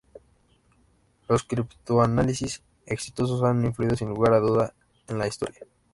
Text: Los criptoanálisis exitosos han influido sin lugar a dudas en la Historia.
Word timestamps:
Los 1.27 1.43
criptoanálisis 1.43 2.63
exitosos 2.87 3.43
han 3.43 3.63
influido 3.63 3.95
sin 3.95 4.09
lugar 4.09 4.33
a 4.33 4.39
dudas 4.39 4.73
en 5.07 5.19
la 5.19 5.27
Historia. 5.27 5.61